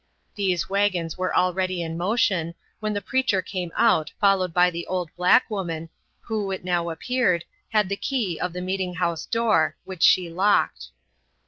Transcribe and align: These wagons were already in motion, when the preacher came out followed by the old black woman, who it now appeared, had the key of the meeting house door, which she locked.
These 0.33 0.67
wagons 0.67 1.15
were 1.15 1.35
already 1.35 1.83
in 1.83 1.95
motion, 1.95 2.55
when 2.79 2.93
the 2.93 3.03
preacher 3.03 3.39
came 3.43 3.71
out 3.77 4.11
followed 4.19 4.51
by 4.51 4.71
the 4.71 4.87
old 4.87 5.11
black 5.15 5.47
woman, 5.47 5.89
who 6.21 6.49
it 6.49 6.63
now 6.63 6.89
appeared, 6.89 7.45
had 7.69 7.87
the 7.87 7.95
key 7.95 8.39
of 8.39 8.51
the 8.51 8.61
meeting 8.61 8.95
house 8.95 9.27
door, 9.27 9.77
which 9.85 10.01
she 10.01 10.27
locked. 10.27 10.87